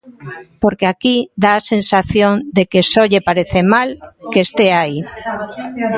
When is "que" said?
2.71-2.81, 4.31-4.41